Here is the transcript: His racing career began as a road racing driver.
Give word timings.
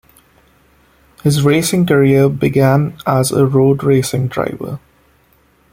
His 1.21 1.43
racing 1.43 1.85
career 1.85 2.27
began 2.27 2.97
as 3.05 3.31
a 3.31 3.45
road 3.45 3.83
racing 3.83 4.29
driver. 4.29 4.79